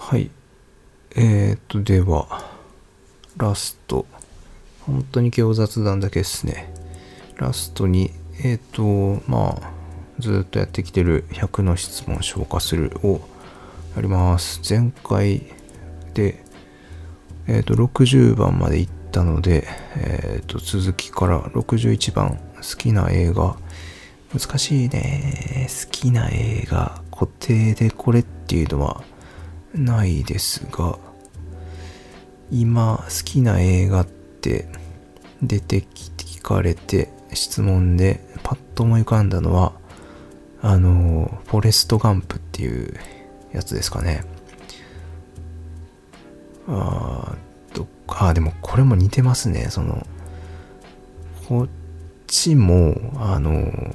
[0.08, 0.30] はい。
[1.16, 2.55] えー、っと、では。
[3.38, 4.06] ラスト。
[4.82, 6.72] 本当に今日雑談だけですね。
[7.36, 8.12] ラストに、
[8.44, 9.72] えー、っと、まあ、
[10.20, 13.20] ずっとやってきてる100の質問消化するを
[13.96, 14.62] やります。
[14.68, 15.42] 前回
[16.14, 16.44] で、
[17.48, 19.68] えっ、と、60番まで行ったので、
[19.98, 23.58] えっ、と、続きから61番、好きな映画。
[24.34, 25.68] 難しいね。
[25.68, 29.04] 好きな映画、固定でこれっていうのは
[29.74, 30.98] ないですが、
[32.52, 34.68] 今、好きな映画って
[35.42, 39.74] 出てきて聞かれて質問でパッと思い浮かんだのは、
[40.62, 42.94] あの、フォレストガンプっていう
[43.54, 44.24] やつですかね。
[46.68, 49.68] あーと、あ、でもこれも似てますね。
[49.70, 50.06] その、
[51.48, 51.68] こっ
[52.28, 53.94] ちも、あの、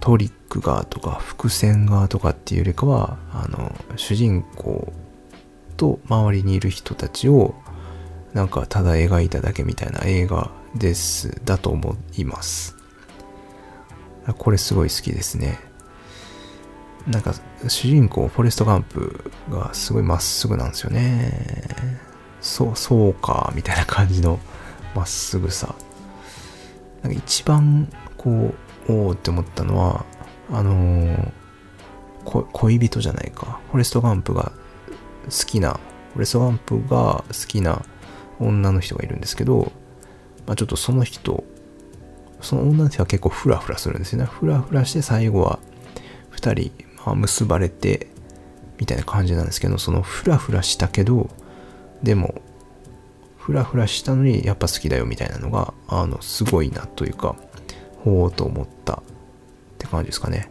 [0.00, 4.92] トリックがとか伏線がとかっていうよりかは、あの、主人公
[5.80, 7.54] と周りにいる人たちを、
[8.34, 12.76] なんかただ描いただけみたいな映画です、だと思います。
[14.36, 15.58] これすごい好きですね。
[17.06, 17.34] なんか
[17.66, 21.32] 主人公フォレスト・ガンプがすごいまっすぐなんですよね
[22.42, 24.38] そうそうかみたいな感じの
[24.94, 25.74] まっすぐさ
[27.02, 28.54] なんか一番こ
[28.88, 30.04] うおおって思ったのは
[30.52, 34.52] あのー、恋人じゃないかフォレスト・ガンプが
[35.24, 35.80] 好きな
[36.12, 37.84] フォレスト・ガンプが好きな
[38.38, 39.72] 女の人がいるんですけど、
[40.46, 41.44] まあ、ちょっとその人
[42.40, 44.24] その女の人は結構フラフラするんですよね。
[44.24, 45.58] フラフラして最後は
[46.32, 48.08] 2人まあ、結ばれて
[48.78, 51.28] みたいな感じなんですけどそのフラフラしたけど
[52.02, 52.40] でも
[53.38, 57.36] フラフラしたのにやっぱ好きだよみたいなのがあのすごいなというか
[58.04, 59.02] ほうと思ったっ
[59.78, 60.50] て感じですかね。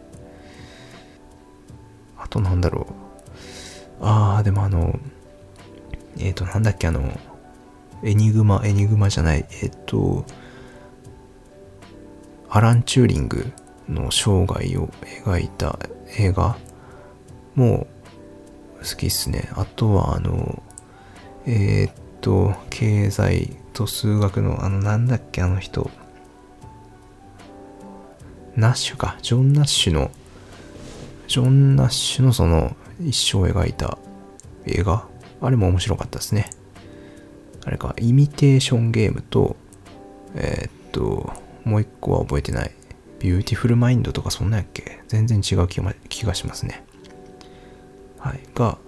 [2.18, 3.09] あとなんだろう。
[4.00, 4.98] ああでもあの
[6.18, 7.18] えっ、ー、となんだっけあの
[8.02, 10.24] エニグマエニグマじゃないえっ、ー、と
[12.48, 13.52] アラン・チューリング
[13.88, 14.88] の生涯を
[15.24, 15.78] 描いた
[16.18, 16.56] 映画
[17.54, 17.86] も
[18.80, 19.48] 好きっすね。
[19.54, 20.62] あとはあの、
[21.46, 25.90] えー、っと、経済と数学のあのなんだっけあの人。
[28.56, 29.16] ナッシュか。
[29.22, 30.10] ジョン・ナッシュの、
[31.28, 33.98] ジョン・ナッシュのその一生描いた
[34.66, 35.06] 映画？
[35.40, 36.50] あれも面白かったですね。
[37.64, 39.56] あれか、 Imitation Game と、
[40.34, 41.32] えー、っと、
[41.64, 42.70] もう一個は覚えてない。
[43.18, 45.00] Beautiful Mind とかそんなんやっけ？
[45.08, 46.84] 全然違う気気がしますね。
[48.18, 48.40] はい。
[48.54, 48.78] が、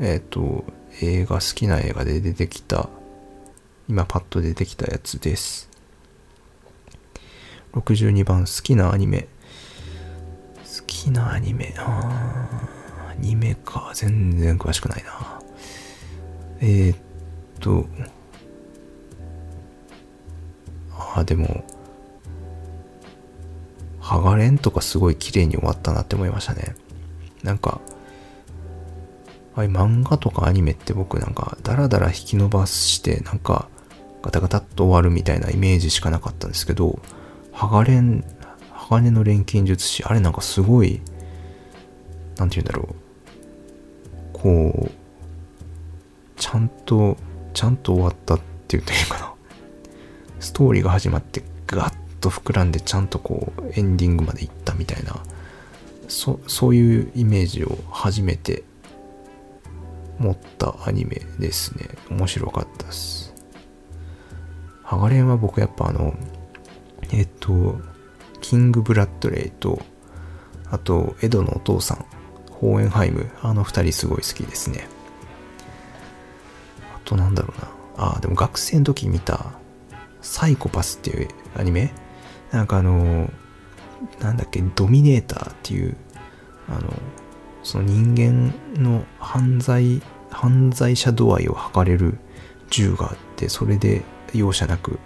[0.00, 0.64] えっ、と、
[1.00, 2.88] 映画、好きな映画で出てきた、
[3.88, 5.68] 今パッと出てきたやつです。
[7.74, 9.28] 62番、好きなアニメ。
[10.64, 11.74] 好きなアニメ。
[11.78, 12.63] あ
[13.18, 13.92] アニメか。
[13.94, 15.40] 全然詳しくないな。
[16.60, 16.98] えー、っ
[17.60, 17.86] と、
[20.92, 21.64] ああ、でも、
[24.00, 26.74] 剥がれんとかすごい綺麗に終わったなって思いましたね。
[27.42, 27.80] なんか、
[29.56, 33.68] あい漫画とかアニメって僕なんかダラダラ引き伸ばしてなんか
[34.20, 36.98] ガタガタっと終わるみたいなイメージしかなかったんですけど、
[37.52, 38.24] 鋼
[38.72, 41.00] 鋼の錬金術師、あれなんかすごい、
[42.36, 43.03] なんて言うんだろう。
[44.44, 44.90] こう、
[46.36, 47.16] ちゃんと、
[47.54, 49.34] ちゃんと終わったって言ったらいいかな。
[50.44, 55.16] ストーリーが始まってガッと膨らんでちゃんとこうエンディングまでいったみたいな
[56.08, 58.62] そそういうイメージを初めて
[60.18, 63.34] 持ったアニメですね面白かったです
[64.82, 66.14] ハガレンは僕やっぱあの
[67.10, 67.78] えっと
[68.42, 69.80] キング・ブラッドレイと
[70.70, 72.04] あとエドのお父さん
[72.64, 73.30] ホーエンハイム。
[73.42, 74.88] あの二人すごい好きですね。
[76.96, 78.14] あとなんだろうな。
[78.14, 79.52] あでも学生の時見た
[80.22, 81.92] サイコパスっていうアニメ。
[82.52, 83.30] なんかあの、
[84.20, 85.94] なんだっけ、ドミネーターっていう、
[86.68, 86.94] あの、
[87.62, 92.18] その人間の犯罪、犯罪者度合いを測れる
[92.70, 94.98] 銃があって、それで容赦なく、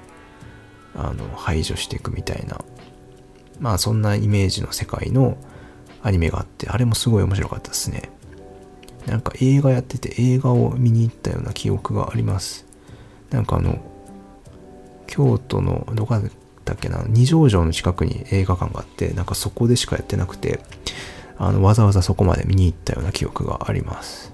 [0.95, 2.61] あの、排除していくみたいな、
[3.59, 5.37] まあそんなイメージの世界の
[6.03, 8.11] アニメがあって、あれもすごい面白かったですね。
[9.07, 12.67] なんか映画やってて映画を見に行ったような記憶があります。
[13.31, 13.79] なんかあの、
[15.07, 16.31] 京都のどこだっ
[16.65, 20.61] たっけな、二条城の近くに映画館があって、なんかそこでしかやってなくて、
[21.39, 24.33] あの、わざわざそこまで見に行ったような記憶があります。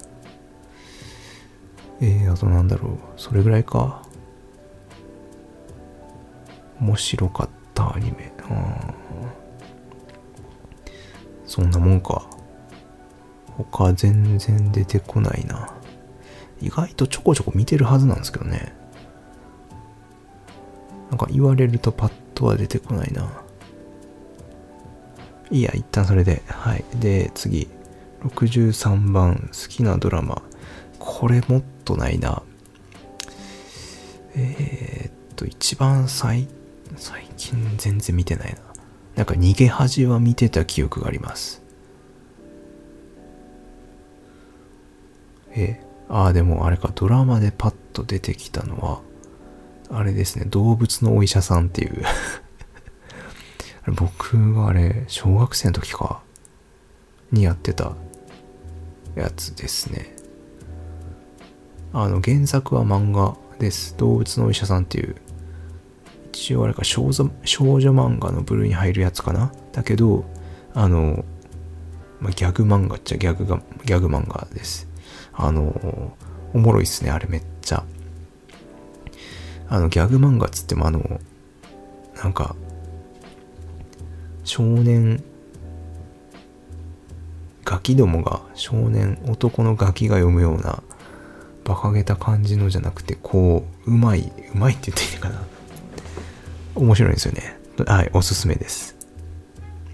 [2.01, 4.03] えー、あとなんだろう、それぐらいか。
[6.81, 8.33] 面白かったアニメ。
[11.47, 12.27] そんなもんか。
[13.57, 15.75] 他全然出てこないな。
[16.61, 18.75] 意外とちょこちょこ見てるはずなんですけどね。
[21.11, 23.45] なんか言われるとパッとは出てこないな。
[25.51, 26.43] いいや、一旦それで。
[26.49, 26.85] はい。
[26.97, 27.69] で、次。
[28.25, 30.43] 63番、好きなドラマ。
[30.99, 32.43] これもっとないな。
[34.35, 36.49] えー、っと、一番最、
[36.97, 38.74] 最近全然見てないな。
[39.17, 41.63] なんか逃げ恥は見てた記憶があります。
[45.57, 49.01] えああ、でもあれか、ドラマでパッと出てきたのは、
[49.91, 52.03] あれですね、動物のお医者さんっていう
[53.95, 56.23] 僕があれ、小学生の時か、
[57.31, 57.95] にやってた
[59.15, 60.15] やつですね。
[61.93, 63.97] あの、原作は漫画です。
[63.97, 65.17] 動物のお医者さんっていう、
[66.35, 69.53] 一応あれか少女、少女漫画の部類に入るやつかな？
[69.73, 70.25] だけど、
[70.75, 71.25] あの、
[72.21, 74.89] まあ、ギャグ漫画っちゃギャグが、ギャグ漫画です。
[75.33, 76.13] あの、
[76.53, 77.85] おもろいっすね、あれめっちゃ。
[79.69, 81.21] あの、ギャグ漫画っつってもあの、
[82.17, 82.57] なんか、
[84.43, 85.23] 少年、
[87.65, 90.83] ガキどもが、少年、男のガキが読むような、
[91.65, 95.43] 馬鹿げた感じのじゃなくて、こう、うまい、うまいって言っていいのかな？
[96.75, 97.59] 面白いんですよね。
[97.87, 98.97] はい、おすすめです。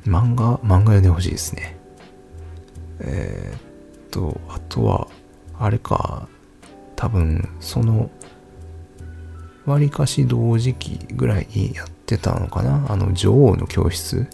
[0.04, 1.76] 漫画、漫画読んでほしいですね。
[3.00, 5.08] えー、っと、あとは、
[5.58, 6.28] あれか、
[6.96, 8.10] 多分、その、
[9.66, 14.26] わりかし同時期ぐらいにやってたのかなあの、女王の教室。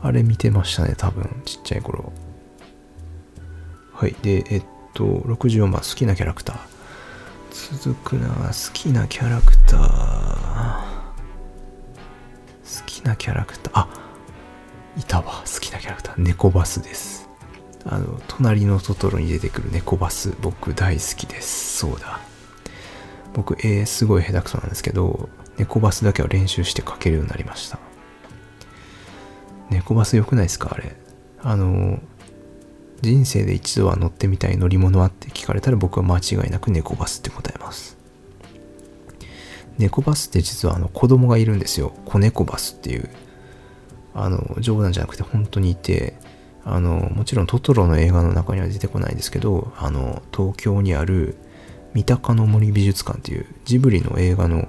[0.00, 2.12] あれ見てましたね、多分、ちっちゃい頃。
[3.92, 4.14] はい。
[4.22, 6.58] で、えっと、64番、好きなキャラクター。
[7.78, 10.93] 続くな、好きなキャラクター。
[13.04, 13.72] なキャラクター。
[13.74, 13.88] あ、
[14.96, 15.42] いたわ。
[15.44, 16.22] 好きなキャラクター。
[16.22, 17.28] 猫バスです。
[17.84, 21.78] あの、隣のトトロに出てくる猫バス、僕大好きです。
[21.78, 22.20] そうだ。
[23.34, 25.28] 僕、絵すごい下手くそなんですけど、
[25.58, 27.78] 猫バスだけは練習して描けるようになりました。
[29.70, 30.70] 猫バス良くないですか？
[30.72, 30.96] あれ。
[31.42, 31.98] あの、
[33.02, 35.06] 人生で一度は乗ってみたい乗り物は？
[35.06, 37.93] って聞かれたら僕は間違いなく猫バスって答えます。
[39.78, 41.92] 猫バスって実はあの子供がいるんですよ。
[42.04, 43.08] 子猫バスっていう。
[44.14, 46.14] あの、冗談じゃなくて本当にいて、
[46.64, 51.36] あの、もちろんトトロの映画の中には出てこないんですけど、あの、東京にある
[51.94, 54.68] 三鷹の森美術館っていうジブリの映画の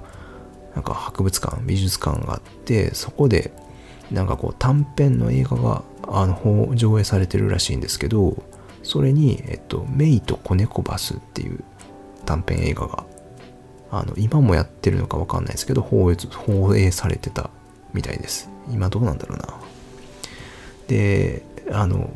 [0.74, 3.52] なんか博物館、美術館があって、そこで
[4.10, 8.42] なんかこう短編の映画があの上映されてるらしいんですけど、
[8.82, 11.64] それに、えっと、メイと子猫バスっていう
[12.24, 13.04] 短編映画が、
[13.90, 17.50] あの、今もやってるのかわかんないですけど、放映放映されてた
[17.92, 18.48] みたいです。
[18.70, 19.46] 今どうなんだろうな。
[20.88, 22.10] で、あの、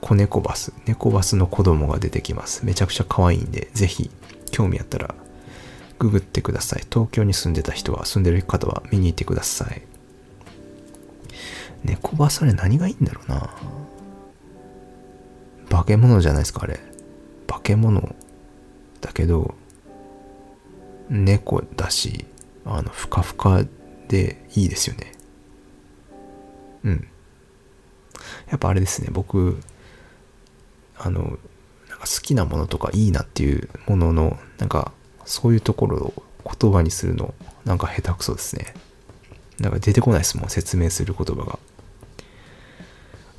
[0.00, 2.64] 子猫バス、猫バスの子供が出てきます。
[2.64, 4.10] めちゃくちゃ可愛いんで、ぜひ、
[4.50, 5.14] 興味あったら、
[5.98, 6.84] ググってください。
[6.90, 9.82] 東京に住んでた人は、住んでる方は見に行ってください。
[11.84, 13.50] 猫バスあれ何がいいんだろうな。
[15.68, 16.80] 化け物じゃないですか、あれ。
[17.46, 18.14] 化け物
[19.00, 19.54] だけど、
[21.10, 22.24] 猫だし、
[22.64, 23.64] あの、ふかふか
[24.08, 25.12] でいいですよね。
[26.84, 27.08] うん。
[28.48, 29.60] やっぱあれですね、僕、
[30.96, 31.22] あの、
[31.88, 34.92] なんか好きなものとかいいなっていうものの、なんか、
[35.24, 36.22] そういうところを
[36.60, 37.34] 言葉にするの、
[37.64, 38.74] なんか下手くそですね。
[39.58, 41.58] なんか出てこないですもん、説明する言葉が。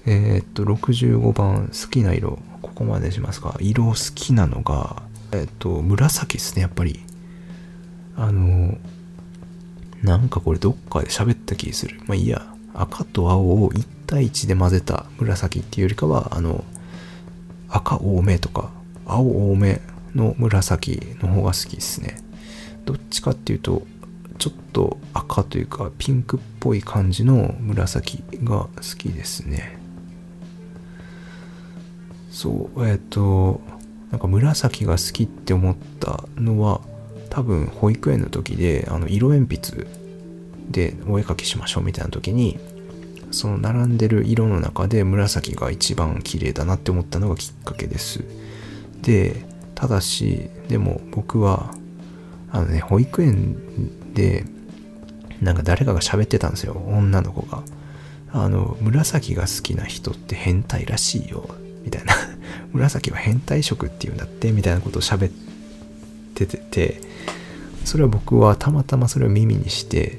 [0.06, 2.40] えー、っと、65番、好きな色。
[2.62, 3.56] ここまでしますか。
[3.60, 7.04] 色好きなのが、えー、っと、紫ですね、やっぱり。
[8.16, 8.78] あの、
[10.04, 12.00] なんかこれどっかで喋った気する。
[12.08, 12.48] まあいいや。
[12.74, 16.64] 赤と青を1対1で混ぜた紫っていうよりかは、あの、
[17.70, 18.72] 赤多めとか、
[19.06, 19.82] 青多め
[20.16, 22.22] の紫の方が好きですね。
[22.86, 23.86] どっちかっていうと、
[24.38, 29.78] ちょっと赤というかピンクっぽい感じの紫が好きですね。
[32.32, 33.62] そう、えっ、ー、と、
[34.12, 36.82] なんか紫が好きって思ったのは、
[37.32, 39.88] 多分保育園の時で、あの、色鉛筆
[40.70, 42.60] でお絵かきしましょうみたいな時に、
[43.32, 48.26] その並んでる色の中で紫が一番綺麗だなって思ったのがきっかけです。
[49.02, 51.74] で、ただし、でも僕は、
[52.52, 54.44] あのね、保育園で、
[55.42, 57.64] なんか誰かが喋ってたんですよ、女の子が。
[58.34, 61.50] あの、紫が好きな人って変態らしいよ
[61.86, 62.14] みたいな
[62.74, 65.32] 紫は変態色っていうんだってみたいなことを喋っ
[66.36, 67.11] てて
[67.86, 70.18] それは僕はたまたまそれを耳にして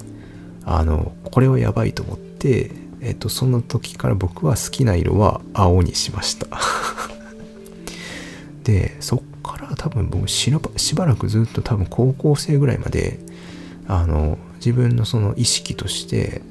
[0.64, 6.46] あのこれはやばいと思って、えっと、その時から僕は好きな色は青にしました。
[8.64, 10.50] でそっから多分僕し
[10.94, 13.18] ばらくずっと多分高校生ぐらいまで
[13.88, 16.42] あの自分のその意識として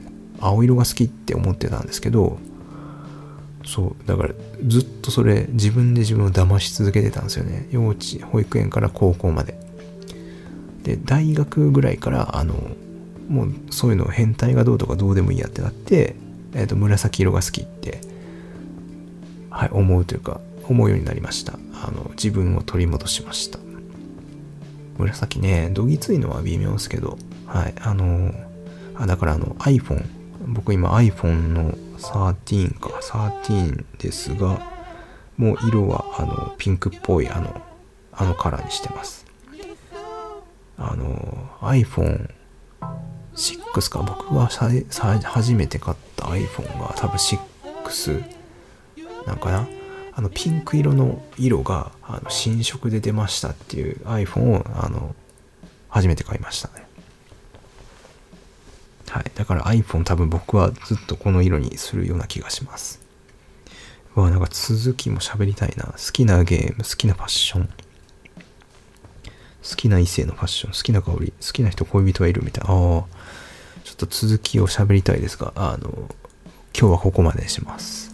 [0.41, 2.37] 青色が好きって思ってたんですけど
[3.65, 4.33] そうだから
[4.67, 7.67] ずっとそれ自分で自分を騙し続けてたんですよね。
[7.71, 9.60] 幼稚保育園から高校まで。
[10.83, 12.55] で大学ぐらいからあの
[13.29, 16.15] もうそういうの変態がどうとかどうでもいいやってなって、
[16.53, 18.01] えー、と紫色が好きって、
[19.49, 21.53] はい、思うというか思うようになりました。
[21.73, 23.59] あの自分を取り戻しました。
[24.97, 27.17] 紫ねどぎついのは微妙ですけど
[27.47, 28.31] はいあの
[28.95, 30.05] あだからあの iPhone
[30.47, 34.61] 僕今 iPhone の13か13ですが
[35.37, 37.61] もう色はあのピンクっぽいあの
[38.11, 39.20] あのカラーにしてます。
[40.81, 48.23] あの iPhone6 か僕が初めて買った iPhone が多分6
[49.25, 49.67] なんかな
[50.13, 55.15] あのピンク色の色があの新色で出ましたっていう iPhone をあの
[55.89, 56.85] 初めて買いましたね
[59.11, 59.31] はい。
[59.35, 63.01] だから iPhone 多分僕はずっとこの色にするような気がします。
[64.15, 65.83] うわ、なんか続きも喋りたいな。
[65.83, 67.69] 好きなゲーム、好きなファッション。
[69.67, 72.71] 好きな異性のファッション、好きな香り、好きな人、恋人はいるみたいな。
[72.71, 72.77] ああ、
[73.83, 76.09] ちょっと続きを喋りたいですが、あの、
[76.77, 78.10] 今日はここまでにします。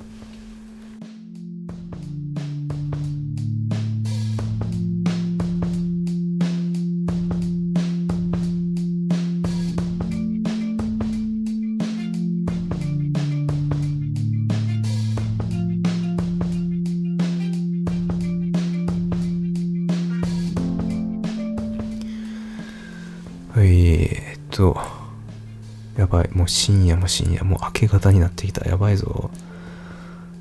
[26.48, 28.68] う深夜も深夜、もう明け方になってきた。
[28.68, 29.30] やばいぞ。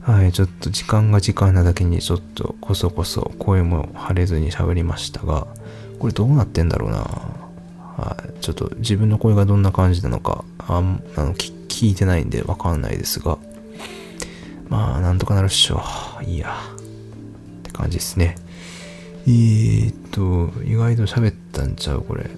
[0.03, 5.47] はい、ちょっと時間が時間なだけにちょっとこそこそ声も張れずに喋りましたが、
[5.99, 6.99] これどうなってんだろうな。
[6.99, 13.39] はい、ちょっと自分の声がどんな感じなのか、あんあの聞いてないんでわかんないですが、
[14.69, 15.83] まあ、なんとかなるっしょ。
[16.23, 16.57] いいや。
[17.59, 18.37] って感じですね。
[19.27, 22.31] えー、っと、意外と喋ったんちゃうこれ。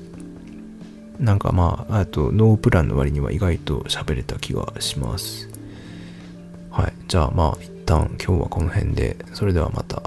[1.18, 5.48] なんかまあ、あと、ノープランの割には意外と喋れた気がします。
[6.70, 6.92] はい。
[7.08, 10.02] じゃあまあ、一旦今日はこの辺で、それではまた。